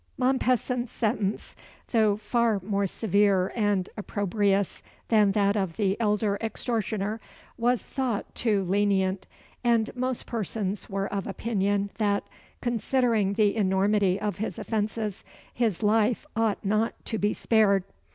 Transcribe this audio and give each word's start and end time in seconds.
Mompesson's 0.17 0.91
sentence, 0.91 1.55
though 1.91 2.17
far 2.17 2.59
more 2.63 2.87
severe 2.87 3.51
and 3.55 3.87
opprobrious 3.95 4.81
than 5.09 5.33
that 5.33 5.55
of 5.55 5.77
the 5.77 5.95
elder 5.99 6.39
extortioner, 6.41 7.21
was 7.55 7.83
thought 7.83 8.33
too 8.33 8.63
lenient, 8.63 9.27
and 9.63 9.95
most 9.95 10.25
persons 10.25 10.89
were 10.89 11.05
of 11.13 11.27
opinion 11.27 11.91
that, 11.99 12.23
considering 12.61 13.33
the 13.33 13.55
enormity 13.55 14.19
of 14.19 14.39
his 14.39 14.57
offences, 14.57 15.23
his 15.53 15.83
life 15.83 16.25
ought 16.35 16.65
not 16.65 16.95
to 17.05 17.19
be 17.19 17.31
spared. 17.31 17.83